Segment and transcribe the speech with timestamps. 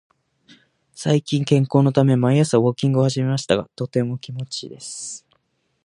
[0.95, 5.27] 最近、健康のために毎朝ウォーキングを始めましたが、とても気持ちがいいです。